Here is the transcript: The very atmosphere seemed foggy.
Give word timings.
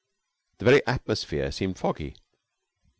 The 0.57 0.65
very 0.65 0.87
atmosphere 0.87 1.51
seemed 1.51 1.77
foggy. 1.77 2.15